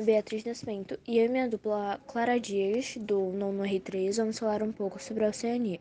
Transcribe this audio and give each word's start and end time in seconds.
Beatriz 0.00 0.44
Nascimento 0.44 0.98
e 1.06 1.18
eu 1.18 1.26
e 1.26 1.28
minha 1.28 1.48
dupla 1.48 2.00
Clara 2.06 2.40
Dias, 2.40 2.96
do 2.96 3.32
nono 3.32 3.64
R3, 3.64 4.16
vamos 4.16 4.38
falar 4.38 4.62
um 4.62 4.72
pouco 4.72 4.98
sobre 5.02 5.24
a 5.24 5.28
Oceania. 5.28 5.80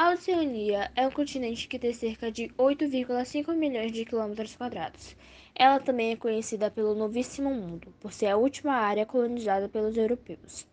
A 0.00 0.12
Oceania 0.12 0.90
é 0.96 1.06
um 1.06 1.10
continente 1.10 1.68
que 1.68 1.78
tem 1.78 1.92
cerca 1.92 2.32
de 2.32 2.48
8,5 2.56 3.54
milhões 3.54 3.92
de 3.92 4.06
quilômetros 4.06 4.56
quadrados. 4.56 5.14
Ela 5.54 5.78
também 5.78 6.12
é 6.12 6.16
conhecida 6.16 6.70
pelo 6.70 6.94
Novíssimo 6.94 7.50
Mundo, 7.50 7.92
por 8.00 8.12
ser 8.12 8.26
a 8.26 8.36
última 8.38 8.72
área 8.72 9.04
colonizada 9.04 9.68
pelos 9.68 9.96
europeus. 9.96 10.66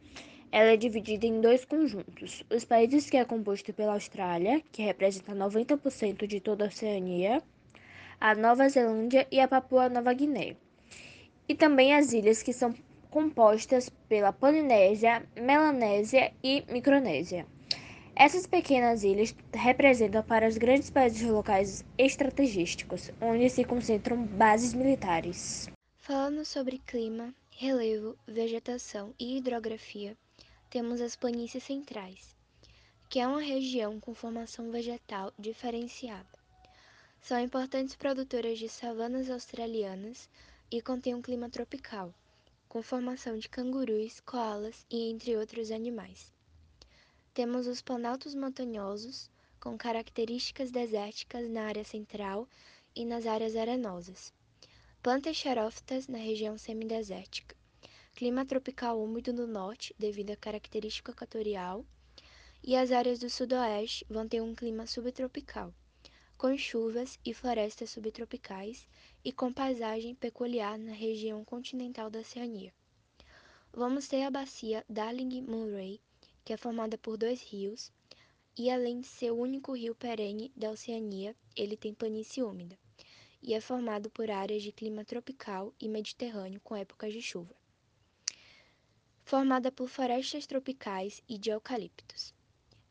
Ela 0.50 0.72
é 0.72 0.78
dividida 0.78 1.26
em 1.26 1.42
dois 1.42 1.66
conjuntos: 1.66 2.44
os 2.50 2.64
países 2.64 3.10
que 3.10 3.18
é 3.18 3.26
composto 3.26 3.74
pela 3.74 3.94
Austrália, 3.94 4.62
que 4.72 4.82
representa 4.82 5.36
90% 5.36 6.26
de 6.26 6.40
toda 6.40 6.66
a 6.66 6.68
Oceania, 6.70 7.42
a 8.22 8.34
Nova 8.34 8.70
Zelândia 8.70 9.28
e 9.30 9.40
a 9.42 9.48
Papua 9.50 9.90
Nova 9.90 10.14
Guiné 10.14 10.56
e 11.48 11.56
também 11.56 11.94
as 11.94 12.14
ilhas 12.14 12.42
que 12.42 12.54
são 12.54 12.74
compostas 13.10 13.90
pela 14.10 14.34
Polinésia, 14.34 15.28
Melanésia 15.36 16.34
e 16.44 16.64
Micronésia. 16.70 17.46
Essas 18.16 18.46
pequenas 18.46 19.04
ilhas 19.04 19.36
representam 19.54 20.24
para 20.24 20.48
os 20.48 20.58
grandes 20.58 20.90
países 20.90 21.28
locais 21.28 21.84
estratégicos, 21.98 23.12
onde 23.20 23.50
se 23.50 23.64
concentram 23.64 24.24
bases 24.24 24.74
militares. 24.74 25.68
Falando 25.98 26.46
sobre 26.46 26.78
clima, 26.80 27.34
relevo, 27.50 28.16
vegetação 28.28 29.14
e 29.20 29.38
hidrografia, 29.38 30.16
temos 30.70 31.02
as 31.02 31.16
planícies 31.16 31.64
centrais, 31.64 32.36
que 33.10 33.20
é 33.20 33.28
uma 33.28 33.42
região 33.42 34.00
com 34.00 34.14
formação 34.14 34.72
vegetal 34.72 35.32
diferenciada. 35.38 36.26
São 37.22 37.40
importantes 37.40 37.96
produtoras 37.96 38.60
de 38.60 38.68
savanas 38.68 39.30
australianas, 39.30 40.30
e 40.74 40.82
contém 40.82 41.14
um 41.14 41.22
clima 41.22 41.52
tropical, 41.52 42.12
com 42.68 42.82
formação 42.82 43.38
de 43.38 43.48
cangurus, 43.48 44.20
koalas 44.22 44.88
e 44.90 45.08
entre 45.12 45.38
outros 45.38 45.70
animais. 45.70 46.34
Temos 47.32 47.68
os 47.68 47.80
planaltos 47.80 48.34
montanhosos, 48.34 49.30
com 49.60 49.78
características 49.78 50.72
desérticas 50.72 51.48
na 51.48 51.66
área 51.66 51.84
central 51.84 52.50
e 52.96 53.06
nas 53.06 53.28
áreas 53.28 53.56
arenosas. 53.56 54.34
Plantas 55.04 55.38
xerófitas 55.38 56.08
na 56.08 56.18
região 56.18 56.58
semidesértica. 56.58 57.56
Clima 58.16 58.44
tropical 58.44 59.00
úmido 59.00 59.32
no 59.32 59.46
norte, 59.46 59.94
devido 60.00 60.32
à 60.32 60.36
característica 60.36 61.12
equatorial. 61.12 61.86
E 62.64 62.76
as 62.76 62.92
áreas 62.92 63.20
do 63.20 63.30
sudoeste 63.30 64.04
vão 64.10 64.28
ter 64.28 64.42
um 64.42 64.56
clima 64.56 64.88
subtropical 64.88 65.72
com 66.44 66.58
chuvas 66.58 67.18
e 67.24 67.34
florestas 67.34 67.92
subtropicais 67.92 68.86
e 69.24 69.32
com 69.32 69.54
paisagem 69.54 70.14
peculiar 70.14 70.78
na 70.78 70.92
região 70.92 71.42
continental 71.46 72.10
da 72.10 72.20
Oceania. 72.20 72.74
Vamos 73.72 74.10
ter 74.10 74.24
a 74.24 74.30
bacia 74.30 74.84
Darling-Murray, 74.90 76.02
que 76.44 76.52
é 76.52 76.58
formada 76.58 76.98
por 76.98 77.16
dois 77.16 77.42
rios, 77.42 77.94
e 78.58 78.70
além 78.70 79.00
de 79.00 79.08
ser 79.08 79.32
o 79.32 79.38
único 79.38 79.72
rio 79.72 79.96
perene 79.96 80.52
da 80.54 80.70
Oceania, 80.70 81.34
ele 81.56 81.78
tem 81.78 81.94
planície 81.94 82.44
úmida, 82.44 82.78
e 83.42 83.54
é 83.54 83.62
formado 83.62 84.10
por 84.10 84.30
áreas 84.30 84.64
de 84.64 84.74
clima 84.74 85.06
tropical 85.06 85.74
e 85.80 85.88
mediterrâneo 85.88 86.60
com 86.60 86.76
épocas 86.76 87.14
de 87.14 87.22
chuva. 87.22 87.56
Formada 89.24 89.72
por 89.72 89.88
florestas 89.88 90.46
tropicais 90.46 91.24
e 91.26 91.38
de 91.38 91.52
eucaliptos. 91.52 92.34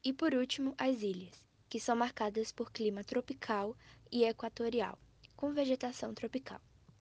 E 0.02 0.10
por 0.10 0.32
último, 0.32 0.74
as 0.78 1.02
ilhas, 1.02 1.44
que 1.72 1.80
são 1.80 1.96
marcadas 1.96 2.52
por 2.52 2.70
clima 2.70 3.02
tropical 3.02 3.74
e 4.10 4.24
equatorial, 4.24 4.98
com 5.34 5.54
vegetação 5.54 6.12
tropical. 6.12 6.60